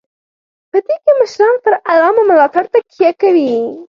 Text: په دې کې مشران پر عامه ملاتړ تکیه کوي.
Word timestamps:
په 0.71 0.77
دې 0.85 0.95
کې 1.03 1.11
مشران 1.19 1.55
پر 1.63 1.73
عامه 1.89 2.23
ملاتړ 2.29 2.63
تکیه 2.73 3.11
کوي. 3.21 3.51